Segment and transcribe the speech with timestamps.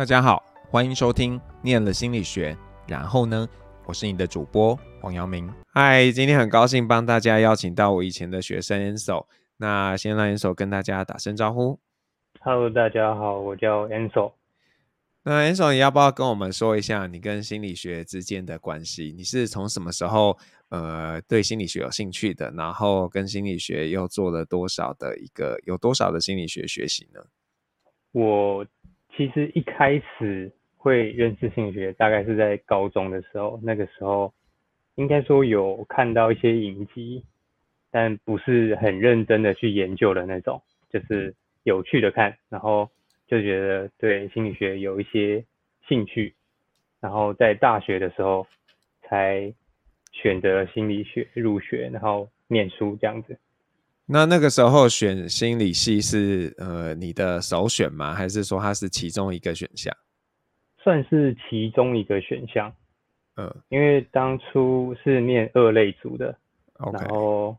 [0.00, 2.56] 大家好，欢迎收听念了心理学。
[2.88, 3.46] 然后呢，
[3.84, 5.52] 我是你的主播黄阳明。
[5.74, 9.26] 嗨，今天很高兴帮大家邀请到我以前的学生 Ansel。
[9.58, 11.78] 那先让 Ansel 跟大家打声招呼。
[12.40, 14.32] Hello，大家好，我叫 Ansel。
[15.22, 19.12] 那 Ansel，你要不要跟我们说一下你跟心理学之间的关系？
[19.14, 20.38] 你是从什么时候
[20.70, 22.50] 呃对心理学有兴趣的？
[22.52, 27.20] 然后跟心理学又做了多少的一个有多少的心理学学习呢？
[28.12, 28.66] 我。
[29.16, 33.60] 其实一开始会认识心理学，大概是在高中的时候。
[33.62, 34.32] 那个时候
[34.94, 37.24] 应该说有看到一些影集，
[37.90, 41.34] 但不是很认真的去研究的那种，就是
[41.64, 42.88] 有趣的看，然后
[43.26, 45.44] 就觉得对心理学有一些
[45.86, 46.34] 兴趣。
[47.00, 48.46] 然后在大学的时候
[49.02, 49.52] 才
[50.12, 53.38] 选择心理学入学，然后念书这样子。
[54.12, 58.12] 那那个时候选心理系是呃你的首选吗？
[58.12, 59.96] 还是说它是其中一个选项？
[60.82, 62.72] 算是其中一个选项。
[63.36, 66.36] 嗯，因为当初是念二类组的
[66.78, 66.92] ，Okay.
[67.00, 67.56] 然后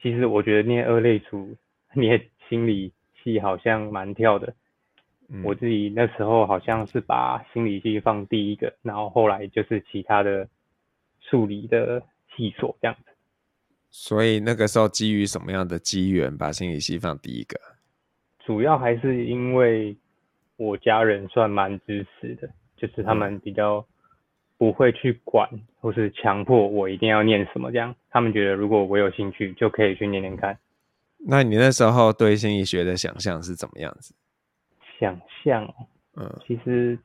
[0.00, 1.56] 其实我觉得念二类组
[1.94, 4.54] 念心理系好像蛮跳的。
[5.28, 10.48] 嗯，我自己那时候好像是把心理系放第一个，然后后来就是其他的
[11.20, 12.02] 数理的
[12.36, 13.11] 系所这样子。
[13.94, 17.60] 所以那个时候基于什么样的机缘把心理系放第一个？
[18.40, 19.94] 主要还是因为
[20.56, 23.86] 我家人算蛮支持的，就是他们比较
[24.56, 25.46] 不会去管
[25.78, 27.94] 或是强迫我一定要念什么这样。
[28.08, 30.58] 他们觉得如果我有兴趣就可以去念念看。
[31.18, 34.14] 那你那时候对心理学的想象是怎么样子？
[34.98, 35.72] 想象，
[36.16, 36.98] 嗯，其实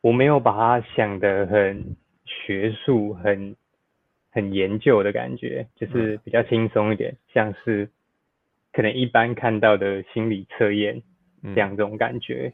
[0.00, 3.56] 我没有把它想得很学术，很。
[4.30, 7.90] 很研究的感觉，就是比较轻松一点，嗯、像是
[8.72, 11.02] 可能一般看到的心理测验
[11.42, 12.52] 这样这种感觉。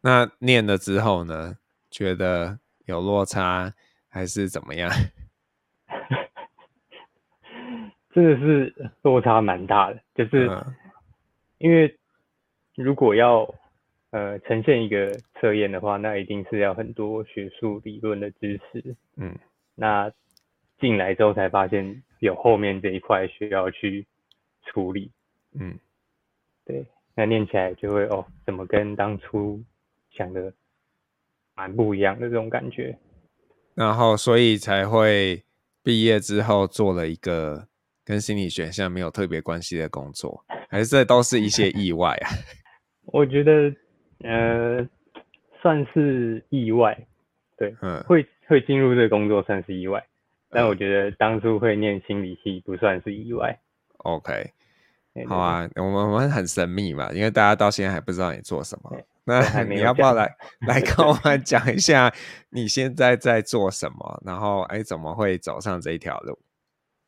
[0.00, 1.56] 那念了之后呢？
[1.90, 3.72] 觉得有落差
[4.08, 4.88] 还是怎么样？
[8.14, 10.48] 真的是落差蛮大的，就是
[11.58, 11.98] 因为
[12.76, 13.52] 如果要
[14.10, 18.94] 呃呈现一个测验的话，那一定是要很多学术理论的知识。
[19.16, 19.36] 嗯，
[19.74, 20.10] 那。
[20.80, 24.06] 进来之后才发现有后面这一块需要去
[24.66, 25.10] 处理，
[25.52, 25.78] 嗯，
[26.64, 29.62] 对，那念起来就会哦，怎么跟当初
[30.10, 30.52] 想的
[31.54, 32.98] 蛮不一样的这种感觉，
[33.74, 35.42] 然后所以才会
[35.82, 37.66] 毕业之后做了一个
[38.04, 42.28] 跟心理学现在没有特别关系的工作，还是这都是一些意外啊？
[43.06, 43.74] 我觉得
[44.20, 44.88] 呃
[45.60, 46.96] 算是意外，
[47.56, 50.04] 对，嗯，会会进入这个工作算是意外。
[50.50, 53.58] 但我觉得当初会念心理系不算是意外。
[53.98, 54.50] OK，
[55.28, 58.98] 好啊，我们我们很神秘嘛，因为大家到现在还不知道你做什么。
[59.24, 60.34] 那你要不要来
[60.66, 62.10] 来跟我们讲一下
[62.48, 64.22] 你现在在做什么？
[64.24, 66.38] 然后哎，怎么会走上这一条路？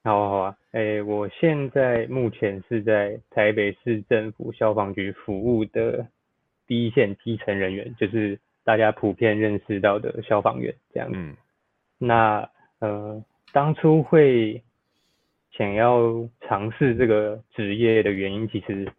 [0.05, 6.07] 好啊好啊，哎，我现在目前是在台北市政府消防局服务的
[6.67, 11.17] 第一线基层人员，就是大家普遍认识到的消防员这样子。
[11.17, 11.37] 嗯，
[11.99, 12.49] 那
[12.81, 13.25] 呃。
[13.53, 14.63] 当初会
[15.53, 18.91] 想要尝试这个职业的原因，其实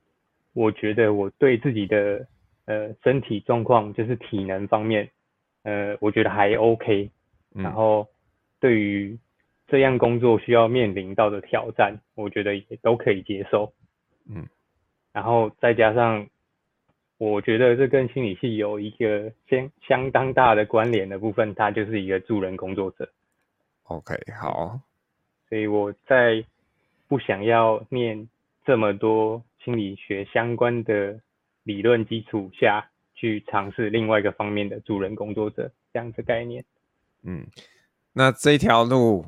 [0.53, 2.28] 我觉得我对自己的
[2.66, 5.09] 呃身体状况，就是体能方面，
[5.63, 7.09] 呃，我觉得还 OK。
[7.56, 8.08] 然后
[8.59, 9.18] 对于
[9.68, 13.74] 这样工作需要面临到的挑战，我觉得也都可以接受。
[14.30, 14.47] 嗯，
[15.12, 16.28] 然后再加上
[17.18, 23.09] 我觉得这跟心理系有一个相相当大的关联的部分，它就是一个助人工作者。
[23.94, 24.80] OK，好。
[25.48, 26.44] 所以我在
[27.08, 28.28] 不想要念
[28.66, 31.20] 这么多心理学相关的
[31.62, 36.66] 理论基础下去尝试另外一个方面的助人工作者这样子概念。
[37.22, 37.46] 嗯，
[38.14, 39.26] 那这条路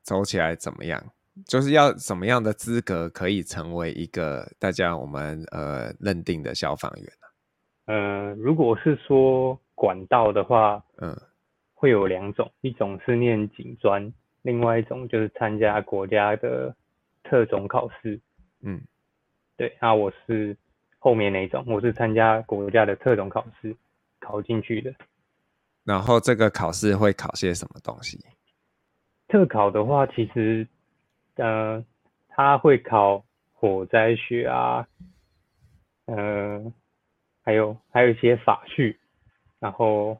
[0.00, 1.04] 走起来怎么样？
[1.44, 7.92] 就是要什么样的资格可以成为一个大家我们呃认定的消防员呢？
[7.92, 11.14] 呃，如果是说管道的话，嗯。
[11.78, 16.74] 会有两种，一种是念警专，另外一种就是参加国家的
[17.22, 18.18] 特种考试。
[18.62, 18.80] 嗯，
[19.58, 20.56] 对，那我是
[20.98, 23.76] 后面那种，我是参加国家的特种考试
[24.20, 24.94] 考进去的。
[25.84, 28.18] 然后这个考试会考些什么东西？
[29.28, 30.66] 特考的话，其实，
[31.34, 31.84] 呃，
[32.28, 34.88] 他会考火灾学啊，
[36.06, 36.72] 呃，
[37.44, 38.98] 还有还有一些法序，
[39.58, 40.18] 然后。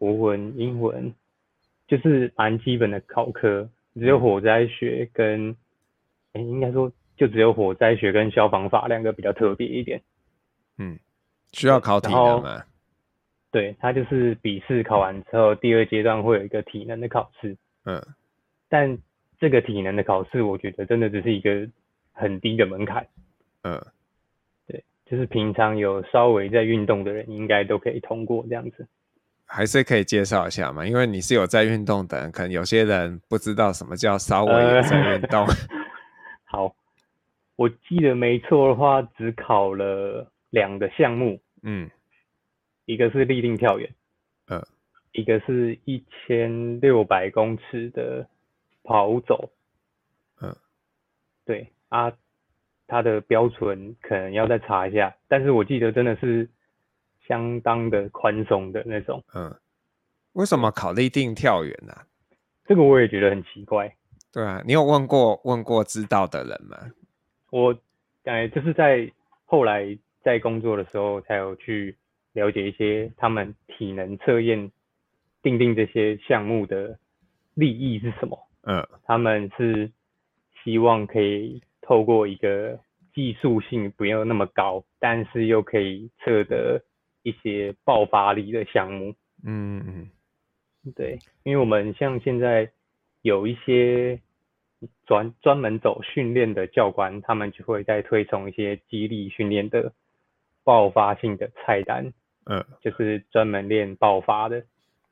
[0.00, 1.14] 国文、英文
[1.86, 5.54] 就是蛮基本的考科，只有火灾学跟，
[6.32, 10.00] 哎、应该说就只有火灾学跟消防法两个比较特别一点。
[10.78, 10.98] 嗯，
[11.52, 12.64] 需要考体能吗？
[13.50, 17.58] 对，它就是笔试考完之后，第二阶段会有一个体能的考试。
[17.84, 18.00] 嗯，
[18.70, 18.96] 但
[19.38, 21.68] 这个体能的考试，我觉得真的只是一个
[22.12, 23.06] 很低的门槛。
[23.64, 23.84] 嗯，
[24.66, 28.88] 对，就是平常有稍微在运动的人，应该都可以通过这样子。
[29.52, 35.44] 还是可以介绍一下嘛，因为你是有在运动的人，可能有些人不知道什么叫稍微有在运动。
[35.44, 35.54] 呃、
[36.44, 36.76] 好，
[37.56, 41.40] 我记得没错的话，只考了两个项目。
[41.62, 41.90] 嗯。
[42.86, 43.88] 一个是立定跳远，
[44.48, 44.60] 嗯，
[45.12, 48.26] 一个是一千六百公尺的
[48.82, 49.48] 跑走，
[50.42, 50.52] 嗯，
[51.44, 52.12] 对啊，
[52.88, 56.50] 它的标准可能要再查一下，但是我记得真的是
[57.30, 59.54] 相当的宽松的那种，嗯，
[60.32, 61.94] 为什么考立定跳远呢？
[62.66, 63.94] 这个我也觉得很奇怪。
[64.32, 66.76] 对啊，你有问过问过知道的人吗？
[67.50, 67.72] 我
[68.24, 69.08] 感觉就是在
[69.46, 71.96] 后来在工作的时候才有去。
[72.32, 74.70] 了解一些他们体能测验
[75.42, 76.96] 定定这些项目的
[77.54, 78.38] 利益是什么？
[78.62, 79.90] 嗯，他们是
[80.62, 82.78] 希望可以透过一个
[83.12, 86.80] 技术性不要那么高，但是又可以测得
[87.22, 89.14] 一些爆发力的项目。
[89.44, 90.10] 嗯嗯，
[90.94, 92.70] 对，因为我们像现在
[93.22, 94.20] 有一些
[95.06, 99.92] 专专门走训练的教官，他们就会在推崇一些激励训练的
[100.64, 102.12] 爆发性的菜单。
[102.46, 104.64] 嗯，就是专门练爆发的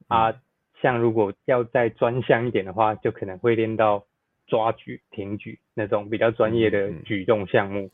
[0.08, 0.34] 啊，
[0.81, 4.06] 像如果要再专项一点的话，就可能会练到
[4.46, 7.90] 抓举、挺举那种比较专业的举重项目。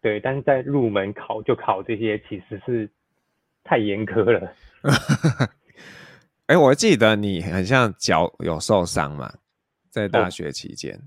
[0.00, 2.88] 对，但是在入门考就考这些，其实是
[3.64, 4.52] 太严苛了。
[6.46, 9.32] 哎、欸，我记得你很像脚有受伤嘛，
[9.90, 11.02] 在大学期间、哦。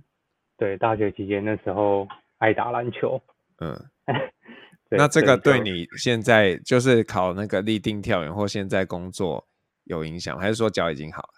[0.58, 2.08] 对，大学期间那时候
[2.40, 3.22] 爱打篮球。
[3.60, 3.74] 嗯。
[4.90, 9.46] 那这个对你现在就是考那个立定跳远或现在工作
[9.84, 11.30] 有影响，还是说脚已经好了？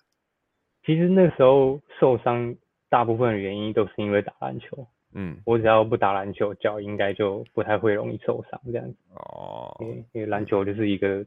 [0.85, 2.55] 其实那时候受伤
[2.89, 4.87] 大部分的原因都是因为打篮球。
[5.13, 8.95] 嗯，我只要不打篮球，脚应该就不太会容易受伤这样子。
[9.15, 9.75] 哦，
[10.13, 11.25] 因为篮球就是一个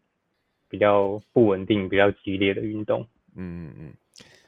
[0.69, 3.07] 比较不稳定、比较激烈的运动。
[3.35, 3.95] 嗯嗯嗯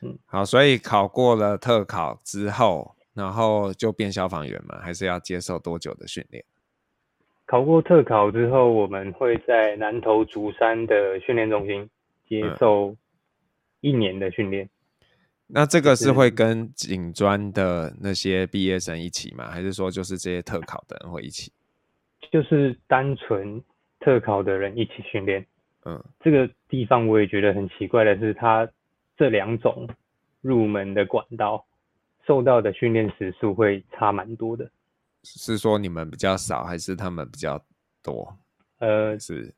[0.02, 0.18] 嗯。
[0.26, 4.78] 好，所以考过了特考之后，然后就变消防员嘛？
[4.78, 6.44] 还是要接受多久的训练？
[7.46, 11.90] 考过特考之后，我们会在南投竹山的训练中心
[12.28, 12.96] 接受
[13.80, 14.68] 一年的训练。
[15.46, 19.50] 那这个是会跟警专的那些毕业生一起吗？
[19.50, 21.52] 还是说就是这些特考的人会一起？
[22.32, 23.62] 就是单纯
[24.00, 25.46] 特考的人一起训练。
[25.84, 28.66] 嗯，这个地方我也觉得很奇怪的是，它
[29.16, 29.86] 这两种
[30.40, 31.64] 入门的管道
[32.26, 34.68] 受到的训练时数会差蛮多的。
[35.22, 37.62] 是说你们比较少，还是他们比较
[38.02, 38.34] 多？
[38.78, 39.54] 呃，是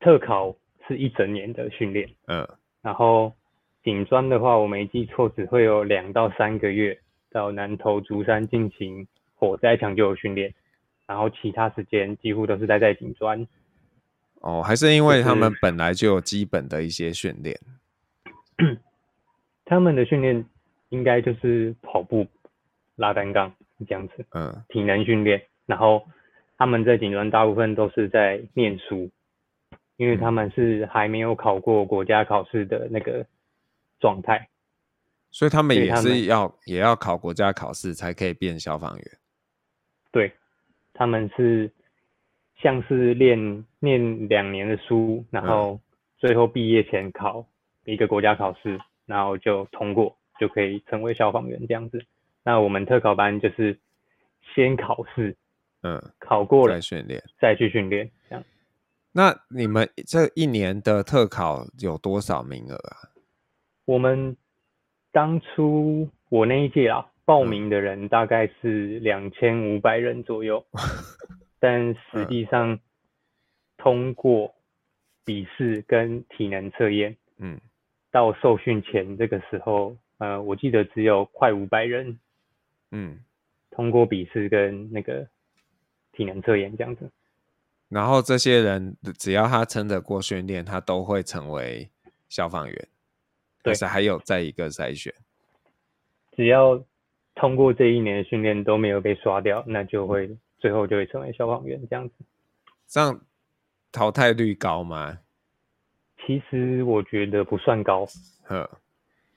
[0.00, 0.56] 特考
[0.88, 2.48] 是一整年的训练，嗯，
[2.82, 3.32] 然后
[3.82, 6.98] 警专的话，我没记错，只会有两到三个月
[7.30, 10.52] 到南投竹山进行火灾抢救训练，
[11.06, 13.46] 然后其他时间几乎都是待在警专。
[14.40, 17.58] 哦，还是因为他们本来就有基本的一些训练？
[18.58, 18.78] 就是、
[19.64, 20.44] 他们的训练
[20.88, 22.26] 应该就是跑步、
[22.96, 23.52] 拉单杠。
[23.88, 26.06] 这样子，嗯，体能训练，然后
[26.58, 29.08] 他们在警专大部分都是在念书，
[29.96, 33.24] 因为他们是还没有考过国家考试的那个
[34.00, 34.48] 状态，
[35.30, 39.18] 所以他们也是要也要考国家考试才可以变消防员。
[40.10, 40.32] 对，
[40.92, 41.70] 他们是
[42.60, 45.78] 像是练念两年的书，然后
[46.18, 47.46] 最后毕业前考
[47.84, 52.04] 一个国家考试，然后就通过，就可以成为消防员这样子。
[52.42, 53.78] 那我们特考班就是
[54.54, 55.36] 先考试，
[55.82, 58.44] 嗯，考过了再训练，再去训练，这样。
[59.12, 63.09] 那你们这一年的特考有多少名额啊？
[63.90, 64.36] 我们
[65.10, 70.78] 当初我那一届啊，报名的人大概是两千五百人左右，嗯、
[71.58, 72.78] 但实际上
[73.76, 74.54] 通过
[75.24, 77.60] 笔试跟体能测验，嗯，
[78.12, 82.16] 到受训前这个时候，呃，我记得只有快五百人。
[82.92, 83.18] 嗯，
[83.72, 85.26] 通过笔试跟那个
[86.12, 87.10] 体能测验这样子，
[87.88, 91.90] 然后这些人只要他撑得过训练，他都会成为
[92.28, 92.88] 消防员。
[93.62, 95.12] 对，是还有再一个筛选，
[96.36, 96.82] 只要
[97.34, 102.14] 通过这一年的训练都没有被刷掉，那就会最后就会成为消防员这样子。
[102.86, 103.20] 这样
[103.92, 105.18] 淘汰率高吗？
[106.26, 108.06] 其实我觉得不算高。
[108.44, 108.70] 呵，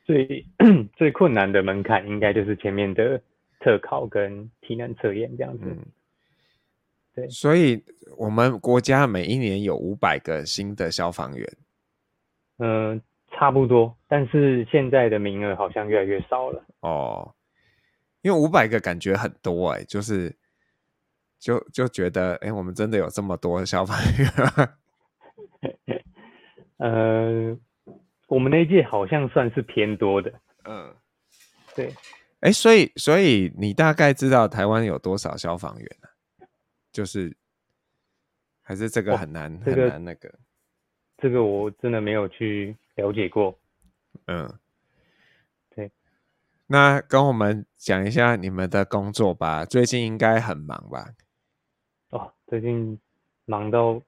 [0.06, 0.46] 最
[0.98, 3.22] 最困难的门槛应该就是前面的。
[3.60, 5.78] 特考跟体能测验这样子，嗯，
[7.16, 7.82] 对，所以
[8.18, 11.50] 我们国家每一年有五百个新的消防员，
[12.58, 13.02] 嗯、呃，
[13.44, 16.64] 差不多，但是现在的名额好像越来越少了。
[16.80, 17.36] 哦，
[18.22, 20.34] 因为五百个感觉很多哎、欸，就是
[21.40, 24.32] 就就觉得哎、欸，我们真的有这么多消防员？
[26.80, 27.60] 呃，
[28.28, 30.34] 我们那一届好像算是偏多的。
[30.64, 30.96] 嗯，
[31.76, 31.88] 对。
[32.40, 36.48] 哎、欸，所以所以你大概知道台湾有多少消防员呢、啊？
[36.94, 37.36] 就是
[38.62, 40.34] 还是这个很难、这个、很难那个。
[41.18, 43.58] 这个我真的没有去了解过。
[44.28, 44.60] 嗯，
[45.76, 45.92] 对。
[46.68, 49.66] 那跟我们讲一下你们的工作吧。
[49.66, 51.14] 最近应该很忙吧？
[52.10, 53.00] 哦，最近
[53.46, 54.02] 忙到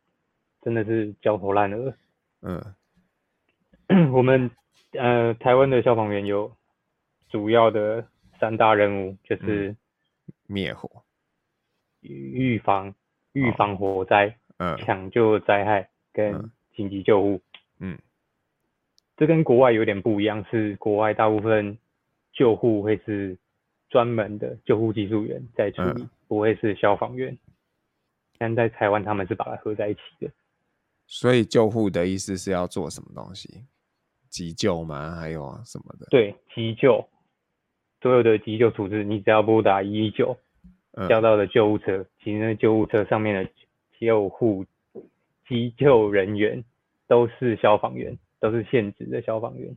[0.62, 1.94] 真的是焦头烂额。
[2.42, 2.76] 嗯，
[4.14, 4.52] 我们
[4.94, 6.56] 呃台湾的消防员有
[7.30, 8.08] 主要的
[8.40, 9.76] 三大任务，就是
[10.46, 11.04] 灭火、
[12.02, 12.94] 预防、
[13.32, 16.52] 预防火灾、嗯，抢救灾害跟、嗯。
[16.76, 17.42] 紧急救护，
[17.80, 17.98] 嗯，
[19.18, 21.78] 这跟国外有点不一样，是国外大部分
[22.34, 23.38] 救护会是
[23.90, 27.38] 专门的救护技术员在处理，嗯，不会是消防员。
[28.38, 30.30] 但在台湾他们是把它合在一起的。
[31.08, 33.64] 所以救护的意思是要做什么东西？
[34.30, 35.16] 急救吗？
[35.16, 36.08] 还有什么的？
[36.10, 37.08] 对，急救，
[38.02, 40.38] 所有的急救处置，你只要拨打一一九，
[41.08, 43.52] 叫到的救护车，其实那救护车上面的
[44.00, 44.66] 救护。
[45.48, 46.66] 急救人员
[47.06, 48.18] 都是消防员，
[48.52, 49.76] 都是现职的消防员。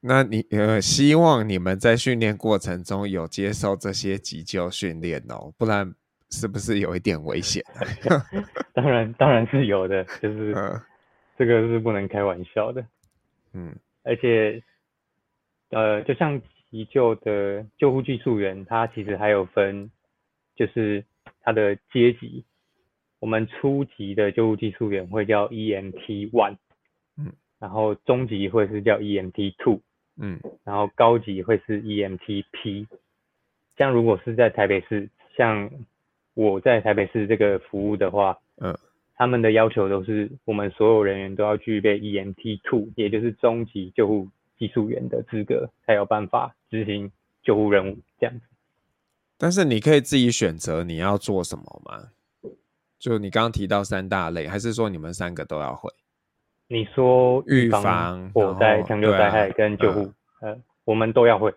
[0.00, 5.94] 那你呃，希望你们在训练过程中有接受这些急救训练哦，不然
[6.30, 7.62] 是不是有一点危险？
[8.74, 10.82] 当然，当然是有的，就是、呃、
[11.38, 12.84] 这个是不能开玩笑的。
[13.52, 14.62] 嗯，而且
[15.70, 19.90] 呃，就像急救的救护技术员，他其实还有分，
[20.56, 21.04] 就是
[21.40, 22.44] 他的阶级。
[23.20, 26.58] 我们初级的救护技术员会叫 EMT One，嗯，
[27.58, 29.80] 然后中级会是叫 EMT Two，
[30.16, 32.86] 嗯，然后高级会是 EMT P。
[33.76, 35.70] 像如果是在台北市，像
[36.34, 38.76] 我在台北市这个服务的话，嗯，
[39.14, 47.10] 他们的要求都是我们所有人员都要具备 EMT Two，也就是中级救护技术员的资格，才有办法执行
[47.42, 48.46] 救护任务这样子。
[49.36, 52.10] 但是你可以自己选择你要做什么吗？
[52.98, 55.90] 就你刚刚提到三大类，还是说你们三个都要会？
[56.66, 60.00] 你说预防火灾、抢救灾害跟救护，
[60.40, 61.52] 呃、嗯，我们都要会。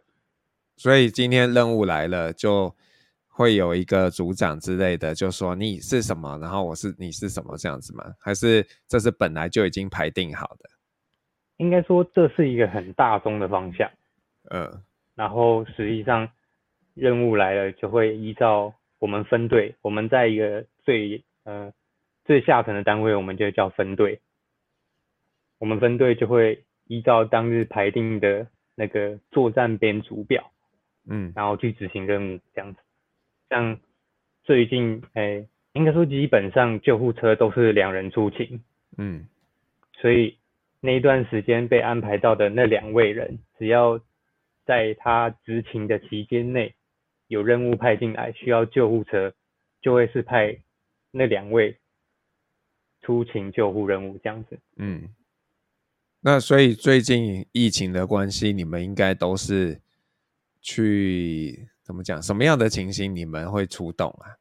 [0.75, 2.75] 所以今天任务来了，就
[3.27, 8.03] 会有一个组长之类的，就说你是什么，然后我是你是什么这样子吗？
[8.19, 10.69] 还是这是本来就已经排定好的？
[11.57, 13.89] 应该说这是一个很大宗的方向。
[14.51, 14.83] 嗯，
[15.15, 16.29] 然后实际上
[16.93, 21.71] 任务来了，就会依照我们分队，我们在一个最呃，
[22.25, 24.19] 最下层的单位我们就叫分队，
[25.59, 30.51] 我们分队就会依照当日排定的那个作战编组表，
[31.09, 32.79] 嗯，然后去执行任务这样子。
[33.49, 33.79] 像
[34.43, 38.63] 最近，哎、欸，应该说基本上救护车都是两人出勤，
[38.97, 39.27] 嗯，
[39.93, 40.37] 所以
[40.81, 43.99] 那一段时间被安排到的那两位人，只要
[44.65, 46.75] 在他执勤的期间内
[47.27, 49.33] 有任务派进来需要救护车，
[49.81, 50.59] 就会是派。
[51.09, 51.77] 那两位
[53.01, 55.09] 出勤救护任务这样子，嗯，
[56.27, 59.79] 那所以最近疫情的关系，你们应该都是
[60.61, 62.21] 去怎么讲？
[62.21, 64.35] 什么样的情形你们会出动啊？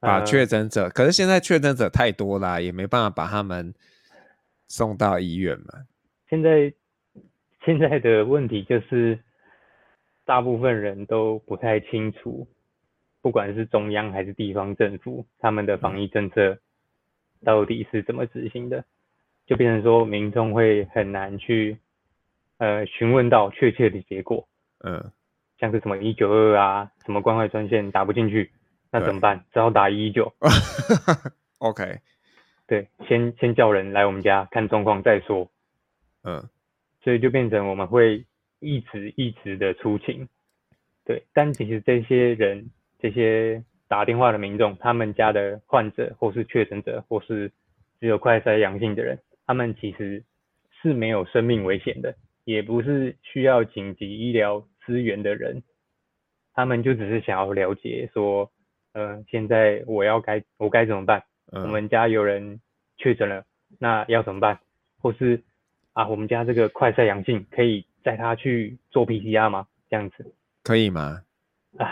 [0.00, 3.74] 把确诊者、呃，可是现在确诊者太多啦，也没办法把他们
[4.68, 5.84] 送到医院嘛。
[6.30, 6.72] 现在
[7.66, 9.18] 现在的问题就是，
[10.24, 12.48] 大部分人都不太清楚。
[13.20, 16.58] 不管是中央还是地方政府，他们的防疫政策
[17.44, 18.82] 到底是怎么执行的，
[19.46, 21.78] 就变成说民众会很难去
[22.58, 24.48] 呃询问到确切的结果。
[24.84, 25.12] 嗯，
[25.58, 28.50] 像是什么一九二啊，什么关怀专线打不进去，
[28.90, 29.44] 那怎么办？
[29.52, 30.32] 只好打一一九。
[31.58, 31.98] OK，
[32.66, 35.50] 对，先先叫人来我们家看状况再说。
[36.24, 36.48] 嗯，
[37.02, 38.24] 所以就变成我们会
[38.60, 40.28] 一直一直的出勤。
[41.04, 42.70] 对，但其实这些人。
[43.02, 47.50] 这些打电话的民众，他们家的患者或是确诊者，或是
[47.98, 49.18] 只有快筛阳性的人，
[49.52, 50.24] 他们其实
[50.80, 55.62] 是没有生命危险的，也不是需要紧急医疗资源的人，
[56.54, 58.50] 他们就只是想要了解说，
[58.94, 61.22] 呃，现在我要该我该怎么办？
[61.50, 62.62] 我们家有人
[62.96, 63.44] 确诊了，
[63.78, 64.58] 那要怎么办？
[65.02, 65.42] 或是
[65.92, 69.66] 啊，我们家这个快筛阳性，可以带他去做 PCR 吗？
[69.90, 71.20] 这样子可以吗？
[71.76, 71.86] 啊，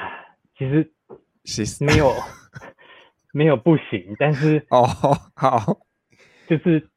[0.57, 0.91] 其实。
[1.85, 2.15] 没有，
[3.35, 4.87] 没有不行，但是 哦
[5.35, 5.79] 好，
[6.49, 6.89] 就是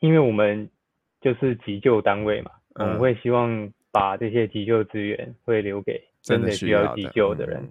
[0.00, 0.68] 因为我们
[1.20, 7.66] 就是急救单位嘛，嗯、我们会希望把这些急救资源会留给真的需要急救的人。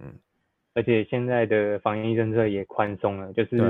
[0.74, 3.62] 而且现在的防疫政策也宽松了，就是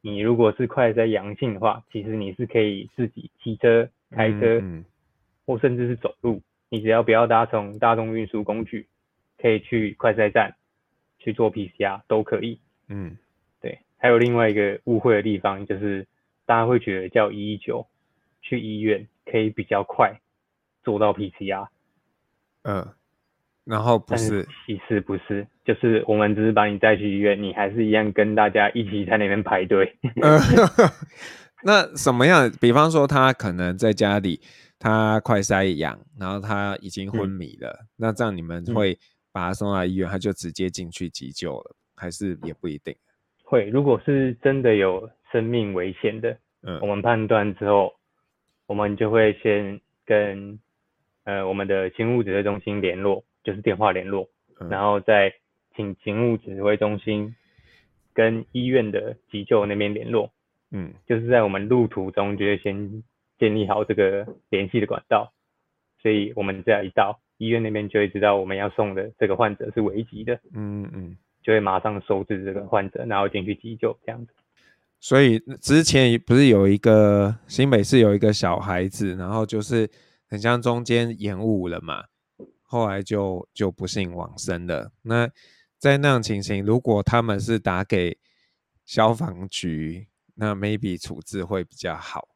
[0.00, 4.84] 你如果是快筛阳性的话，其实你是可以自己骑车、开车，嗯嗯、
[5.44, 8.86] 或甚至是走路，你只要不要搭乘大众运输工具，
[9.36, 10.54] 可以去快筛站
[11.18, 12.58] 去做 PCR 都可以。
[12.88, 13.18] 嗯，
[13.60, 13.78] 对。
[13.98, 16.06] 还有另外一个误会的地方，就是
[16.46, 17.86] 大家会觉得叫一一九
[18.48, 20.20] 去医院可以比较快
[20.84, 21.66] 做到 PCR。
[22.62, 22.86] 嗯，
[23.64, 29.96] 然后不是，其实不是，就是我们只是把你带去医院，你还是一样跟大家一起在那边排队。
[30.02, 30.38] 嗯，
[31.64, 32.50] 那什么样？
[32.60, 34.40] 比方说他可能在家里，
[34.78, 38.98] 他快塞阳，然后他已经昏迷了，嗯、那这样你们会
[39.32, 42.94] 把他送到医院，他就直接进去急救了，还是也不一定？
[43.42, 47.94] 会，如果是真的有生命危险的，嗯，我们判断之后，
[48.66, 50.58] 我们就会先跟
[51.24, 54.28] 呃我们的勤务指挥中心联络，就是电话联络，
[54.60, 55.32] 嗯、然后再
[55.74, 57.34] 请勤务指挥中心
[58.12, 60.30] 跟医院的急救那边联络，
[60.70, 63.02] 嗯，就是在我们路途中就会先
[63.38, 65.32] 建立好这个联系的管道，
[66.02, 70.90] 所以我们只要一到医院那边就会知道我们要送的这个患者是危急的，嗯嗯。
[70.94, 74.32] 嗯就会马上收治这个患者，然后进去急救这样子。
[75.06, 79.88] 所以之前不是有一个新北市有一个小孩子，然后就是
[80.26, 82.06] 很像中间延误了嘛，
[82.62, 84.90] 后来就就不幸往生了。
[85.02, 85.30] 那
[85.78, 88.18] 在那样情形，如果他们是打给
[88.84, 92.26] 消防局，那 maybe 处置会比较好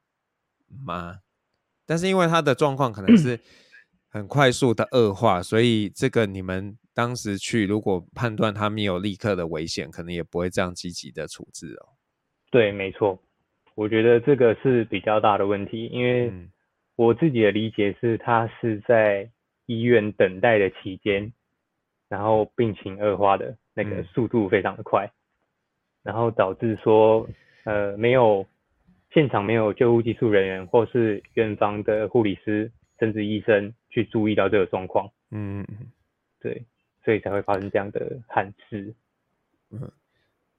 [0.68, 1.16] 吗？
[1.84, 3.40] 但是因为他的状况可能是
[4.10, 6.78] 很快速的恶化，所以这个你们。
[6.92, 11.96] 当时去，如果判断他没有立刻的危险，可能也不会这样积极的处置哦。
[12.50, 13.18] 对，没错，
[13.74, 16.32] 我觉得这个是比较大的问题，因为
[16.96, 19.30] 我自己的理解是，他是在
[19.66, 21.32] 医院等待的期间，
[22.08, 25.14] 然后病情恶化的那个速度非常的快，嗯、
[26.04, 27.28] 然后导致说，
[27.64, 28.46] 呃，没有
[29.12, 35.10] 现场没有救护技术人员或是院方的护理师甚至医生去注意到这个状况。
[35.30, 35.66] 嗯，
[36.40, 36.64] 对。
[37.02, 38.94] 所以才会发生这样的憾事。
[39.70, 39.90] 嗯，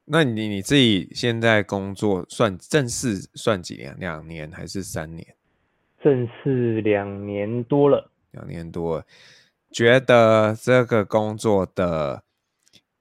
[0.05, 3.95] 那你你自己现在工作算正式算几年？
[3.99, 5.35] 两年还是三年？
[6.03, 8.11] 正式两年多了。
[8.31, 9.05] 两年多了，
[9.71, 12.23] 觉得这个工作的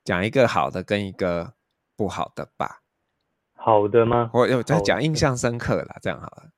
[0.05, 1.55] 讲一个好的跟一个
[1.97, 2.83] 不好的吧。
[3.55, 4.31] 好的吗？
[4.35, 6.51] 我有在讲印象深刻啦，这样好了。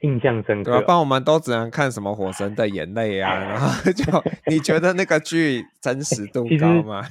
[0.00, 0.86] 印象深刻，对吧？
[0.86, 4.04] 不然我们都只能看什么《火神的眼泪》啊，然后就
[4.46, 7.08] 你觉得那个剧真实度高吗？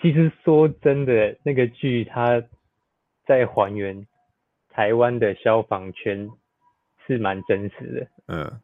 [0.00, 2.42] 其实说真的，那个剧它
[3.26, 4.06] 在还原
[4.68, 6.30] 台湾的消防圈
[7.06, 8.08] 是蛮真实的。
[8.28, 8.60] 嗯，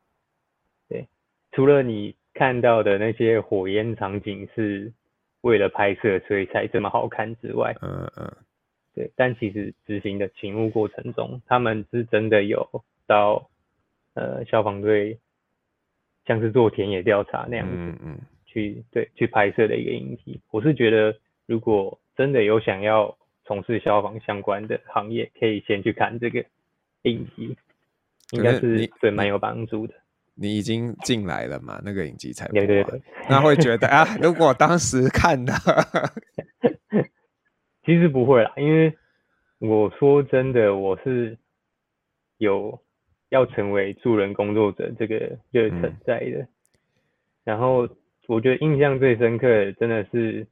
[0.89, 1.09] 对，
[1.53, 4.93] 除了你看到的那些火焰场景是
[5.41, 8.37] 为了拍摄所以才这么好看之外，嗯嗯，
[8.95, 13.49] 对，但其实执行的勤务过程中，他们是真的有到。
[14.15, 15.21] 呃，消防队
[16.27, 18.19] 像是做田野调查那样子，嗯嗯，
[18.53, 20.41] 去对去拍摄的一个影集。
[20.51, 26.45] 我是觉得，如果真的有想要从事消防相关的行业，可以先去看这个
[27.03, 27.57] 影集，
[28.33, 29.95] 应该是对蛮有帮助的。
[30.35, 31.81] 你已经进来了嘛？
[31.85, 35.53] 那个影集才对对对，那会觉得啊，如果当时看的，
[37.87, 38.97] 其实不会啦，因为
[39.59, 41.39] 我说真的，我是
[42.39, 42.81] 有。
[43.31, 46.39] 要成为助人工作者，这个热忱在的。
[46.39, 46.49] 嗯、
[47.45, 47.89] 然后
[48.31, 50.47] 我觉得印象最深刻的，真的是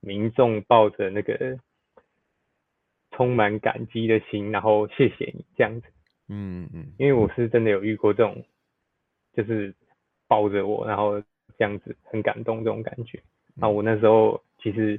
[0.00, 1.58] 民众抱着那个
[3.10, 5.86] 充满感激的心，然后谢谢你这样子。
[6.28, 6.86] 嗯嗯。
[6.98, 8.42] 因为我是真的有遇过这种，
[9.34, 9.74] 就是
[10.26, 11.20] 抱着我，然后
[11.58, 13.22] 这样子很感动这种感觉。
[13.54, 14.98] 那我那时候其实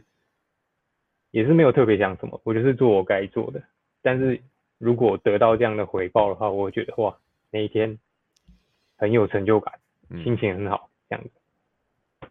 [1.32, 3.64] 也是没有特别想什么，我就是做我该做的，
[4.02, 4.40] 但是。
[4.82, 7.18] 如果得到这样的回报的话，我觉得哇，
[7.52, 8.00] 那一天
[8.96, 9.78] 很有成就感，
[10.10, 11.32] 嗯、心情很好，这样子。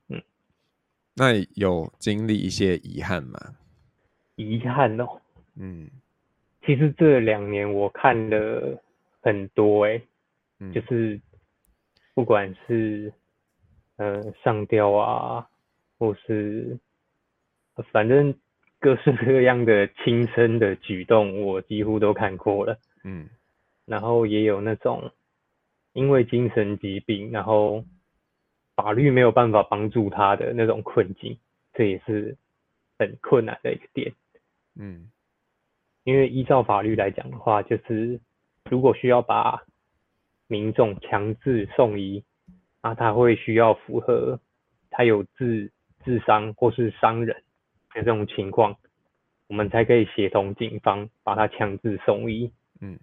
[0.09, 0.23] 嗯，
[1.15, 3.39] 那有经历一些遗憾吗？
[4.37, 5.21] 遗憾哦，
[5.57, 5.91] 嗯，
[6.65, 8.83] 其实这两年我看了
[9.21, 10.09] 很多哎、欸，
[10.61, 11.21] 嗯、就是
[12.15, 13.13] 不管是
[13.97, 15.49] 呃上吊啊，
[15.99, 16.79] 或是
[17.93, 18.35] 反正。
[18.81, 22.79] 各式各样的轻生的举动，我几乎都看过了。
[23.03, 23.29] 嗯，
[23.87, 25.11] 然后也有那种
[25.95, 27.85] 因为精神疾病，然后
[28.79, 31.37] 法律没有办法帮助他的那种困境，
[31.73, 32.37] 这也是
[32.97, 34.13] 很困难的一个点。
[34.77, 35.11] 嗯，
[36.05, 38.21] 因为依照法律来讲的话，就是
[38.71, 39.65] 如果需要把
[40.47, 42.23] 民众强制送医，
[42.81, 44.39] 那，他会需要符合
[44.91, 45.73] 他有自
[46.05, 47.43] 自伤或是伤人
[47.93, 48.77] 的这种情况，
[49.49, 52.53] 我们才可以协同警方把他强制送医。
[52.81, 52.97] 嗯，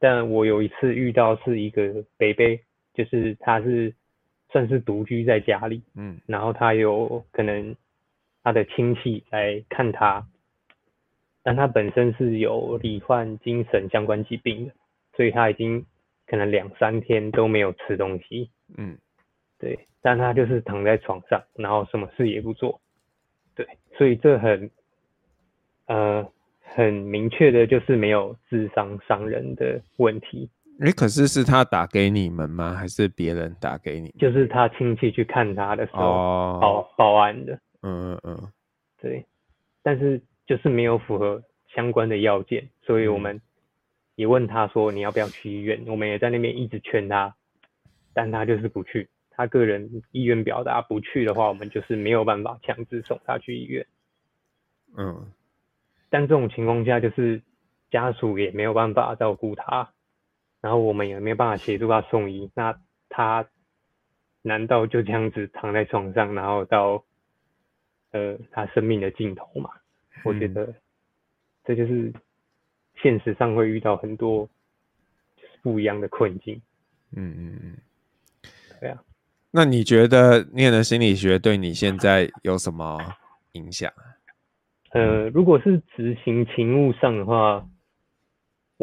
[0.00, 2.58] 但我有一次遇到是一个伯伯，
[2.92, 3.94] 就是他是
[4.54, 7.74] 算是独居在家里，嗯，然后他有可能
[8.44, 10.28] 他的亲戚来看他。
[11.42, 14.72] 但他本身是有罹患精神相关疾病的，
[15.16, 15.84] 所以他已经
[16.24, 18.48] 可能两三天都没有吃东西。
[18.78, 18.96] 嗯，
[19.58, 22.80] 对，但他就是躺在床上，然后什么事也不做。
[23.56, 23.66] 对，
[23.98, 24.70] 所以这很
[25.86, 26.30] 呃
[26.62, 30.48] 很明确的就是没有智商伤人的问题。
[30.80, 32.74] 哎、欸，可是是他打给你们吗？
[32.74, 34.10] 还是别人打给你？
[34.18, 36.00] 就是他亲戚去看他的时候
[36.60, 37.54] 报、哦、报案的。
[37.82, 38.52] 嗯嗯嗯，
[39.00, 39.26] 对，
[39.82, 40.20] 但是。
[40.46, 41.42] 就是没有符合
[41.74, 43.40] 相关的要件，所以我们
[44.14, 45.82] 也问他说，你要不要去医院？
[45.86, 47.34] 我们也在那边一直劝他，
[48.12, 49.08] 但他就是不去。
[49.30, 53.86] 他个人意愿表达不去的话，我们就是没有办法强制送他去医院。
[54.98, 55.32] 嗯，
[56.10, 57.40] 但这种情况下，就是
[57.90, 59.94] 家属也没有办法照顾他，
[60.64, 62.50] 然后我们也没有办法协助他送医。
[62.54, 62.74] 那
[63.10, 63.46] 他
[64.40, 67.04] 难道就这样子躺在床上，然后到
[68.12, 69.68] 呃他生命的尽头吗？
[70.24, 70.72] 我觉得
[71.66, 72.10] 这就是
[73.02, 74.48] 现实上会遇到很多
[75.60, 76.58] 不一样的困境。
[77.12, 77.76] 嗯嗯嗯，
[78.80, 78.98] 对啊。
[79.50, 82.98] 那你觉得念了心理学对你现在有什么
[83.52, 83.92] 影响？
[84.92, 87.68] 呃，如果是执行勤务上的话，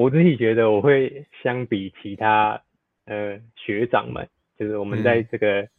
[0.02, 2.64] 我自己觉得我会相比其他
[3.06, 5.70] 呃学长们，就是我们在这个、嗯、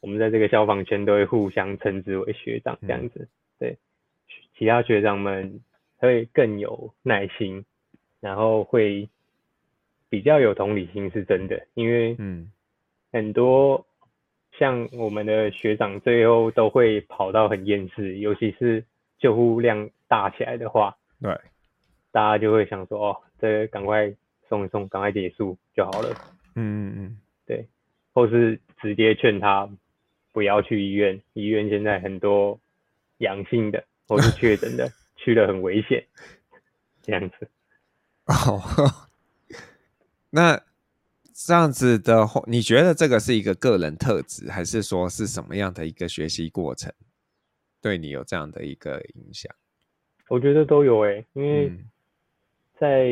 [0.00, 3.78] 我们在这个消防圈都会互相称之为学长这样子，嗯、对。
[4.56, 5.60] 其他学长们
[5.98, 7.64] 会更有耐心，
[8.20, 9.08] 然后会
[10.08, 11.66] 比较有同理心，是真的。
[11.74, 12.50] 因为嗯，
[13.12, 13.86] 很多
[14.58, 18.84] 像我们的学长最后都会跑到很厌世，尤其是
[19.18, 21.36] 救护量大起来的话，对，
[22.10, 24.14] 大家就会想说，哦，这个赶快
[24.48, 26.10] 送一送，赶快结束就好了。
[26.54, 27.66] 嗯嗯嗯，对，
[28.12, 29.68] 或是直接劝他
[30.32, 32.58] 不要去医院，医院现在很多
[33.18, 33.84] 阳性的。
[34.10, 36.02] 或是确诊的， 去了很危险，
[37.02, 37.46] 这样子。
[38.24, 38.58] 哦，
[40.30, 40.58] 那
[41.34, 46.90] 这样子的话，你觉得这个是一个个人特质，还是说是什么样的一个学习过程，
[47.82, 49.54] 对你有这样的一个影响？
[50.28, 51.70] 我觉得都有诶、欸，因为
[52.78, 53.06] 在、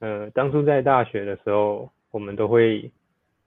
[0.00, 2.90] 嗯、呃当初在大学的时候，我们都会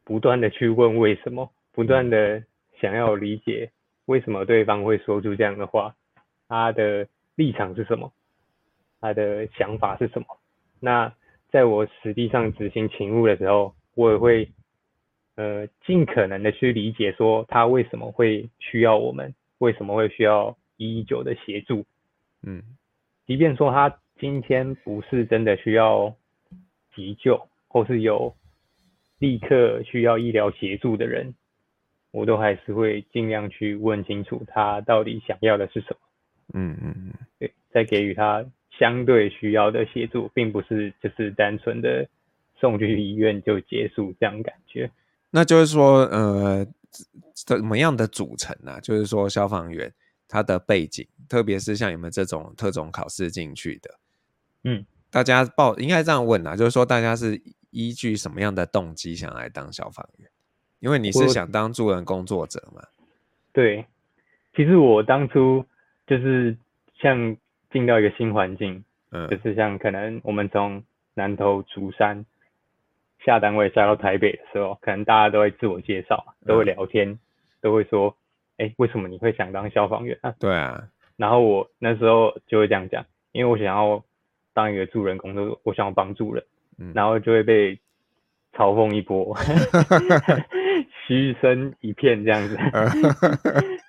[0.04, 2.43] 不断的去问为什么，不断的
[2.80, 3.72] 想要理解
[4.06, 5.95] 为什么对方会说出这样的话。
[6.48, 8.12] 他的立场是什么？
[9.00, 10.26] 他的想法是什么？
[10.80, 11.13] 那
[11.52, 14.50] 在我实际上执行勤务的时候，我也会
[15.36, 21.86] 呃尽可能的去理解，说他为什么会需要我们，为什么会需要一一九的协助。
[22.41, 22.63] 嗯，
[23.28, 26.13] 即便说他今天不是真的需要
[26.93, 28.36] 急救，或是有
[29.17, 31.34] 立刻需要医疗协助的人，
[32.12, 35.97] 我都还是会尽量去问清楚他到底想要的是什么。
[36.53, 38.45] 嗯嗯嗯，对，再给予他
[38.77, 42.08] 相对需要的协助，并不是就是单纯的
[42.60, 44.89] 送去医院就结束这样感觉。
[45.29, 46.65] 那就是说，呃，
[47.45, 48.79] 怎么样的组成呢、啊？
[48.82, 49.93] 就是说，消防员
[50.27, 53.93] 他的背景，特别是像你们这种特种考试进去的，
[54.63, 57.41] 嗯，大家报应该这样问啊，就是说，大家是
[57.72, 60.30] 依据什么样的动机想来当消防员？
[60.80, 62.82] 因为你是想当助人工作者嘛？
[63.54, 63.86] 对，
[64.56, 65.65] 其实我当初。
[66.08, 66.58] 就是
[67.00, 67.38] 像
[67.69, 72.26] 进到一个新环境，嗯，就是像可能我们从南投竹山
[73.24, 77.19] 下单位下到台北的时候，可能大家都会自我介绍，都会聊天，嗯、
[77.62, 78.17] 都会说，
[78.58, 80.34] 哎、欸，为什么你会想当消防员啊？
[80.39, 84.04] 对啊，然后我那时候就会这样讲，因为我想要
[84.60, 86.43] 当一个助人工作者，我想要帮助人，
[86.78, 87.76] 嗯、然后就会被
[88.52, 89.34] 嘲讽一波，
[91.08, 92.58] 嘘声一片这样子。
[93.56, 93.80] 嗯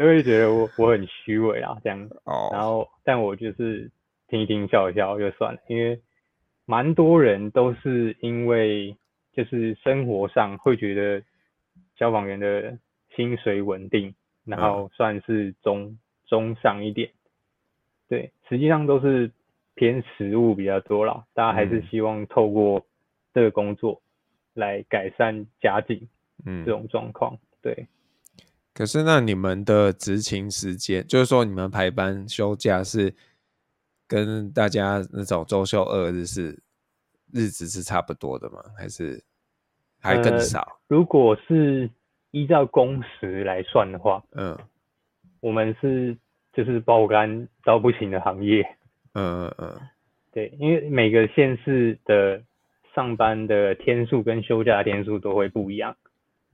[0.00, 2.08] 都会觉得我我很虚伪啊，这样，
[2.52, 3.90] 然后但我就是
[4.28, 6.00] 听一听笑一笑就算了，因为
[6.64, 8.96] 蛮多人都是因为
[9.34, 11.22] 就是生活上会觉得
[11.98, 12.78] 消防员的
[13.14, 14.14] 薪水稳定，
[14.46, 17.10] 然后算是中中上一点，
[18.08, 19.30] 对，实际上都是
[19.80, 22.84] 偏实务比较多啦，大家还是希望透过
[23.32, 24.02] 这个工作
[24.52, 26.06] 来改善家境，
[26.44, 27.86] 嗯，这种状况，对。
[28.74, 33.14] 可是，那你们的执勤时间，就是说你们排班休假是
[34.06, 36.62] 跟大家那种周休二日是
[37.32, 38.62] 日子是差不多的吗？
[38.76, 39.24] 还是
[39.98, 40.60] 还更少？
[40.60, 41.88] 呃，如果是
[42.32, 44.58] 依照工时来算的话，嗯，
[45.40, 46.14] 我们是
[46.52, 48.76] 就是爆肝到不行的行业。
[49.14, 49.88] 嗯嗯嗯，
[50.32, 52.42] 对，因为每个县市的
[52.94, 55.96] 上班的天数跟休假的天数都会不一样。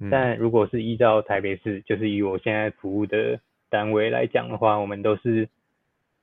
[0.00, 5.48] 嗯，但如果是依照台北市，就是以我现在服务的单位来讲的话，我们都是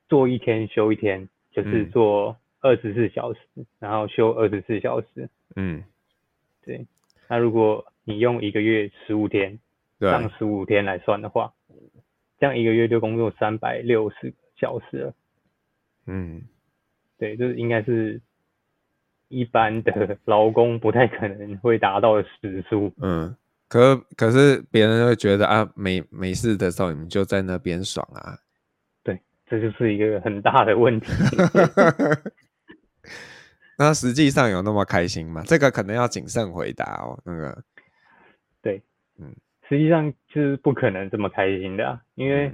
[0.08, 5.28] 做一天休一天，就是做二十四小时，嗯，然后休二十四小时。
[5.56, 5.84] 嗯，
[6.64, 6.86] 对。
[7.28, 9.58] 那如果你用一个月十五天，
[10.00, 11.52] 上十五天来算的话，
[12.38, 15.14] 这样一个月就工作三百六十个小时了。
[16.06, 16.42] 嗯，
[17.18, 18.20] 对，这应该是
[19.28, 22.92] 一般的 劳工不太可能会达到的时速。
[22.98, 23.36] 嗯。
[23.66, 28.38] 可可是别人会觉得啊，没没事的时候你们就在那边爽啊。
[29.02, 31.10] 对，这就是一个很大的问题。
[33.76, 35.42] 那实际上有那么开心吗？
[35.44, 37.18] 这个可能要谨慎回答哦。
[37.24, 37.64] 那个，
[38.62, 38.80] 对，
[39.18, 39.34] 嗯，
[39.68, 42.52] 实际上就是不可能这么开心的啊，因为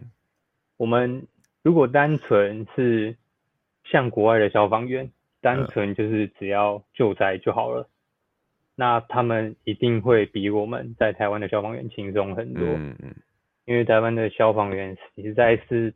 [0.78, 1.26] 我们
[1.62, 3.14] 如果单纯是
[3.90, 7.88] 像国外的消防员，单纯就是只要救灾就好了。
[8.76, 13.14] 那他们一定会比我们在台湾的消防员轻松很多，嗯嗯，
[13.66, 15.92] 因为台湾的消防员实在是